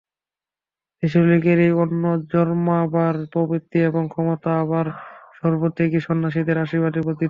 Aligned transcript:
দেশের 1.03 1.23
লোকের 1.25 1.57
সেই 1.59 1.73
অন্ন 1.83 2.03
জন্মাবার 2.31 3.15
প্রবৃত্তি 3.33 3.77
এবং 3.89 4.03
ক্ষমতাও 4.07 4.57
আবার 4.63 4.85
সর্বত্যাগী 5.39 5.99
সন্ন্যাসীদের 6.07 6.57
আশীর্বাদেই 6.57 6.93
বর্ধিত 6.97 7.09
হচ্ছে। 7.09 7.19